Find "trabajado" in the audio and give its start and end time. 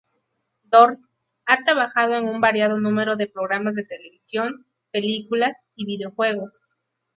1.57-2.15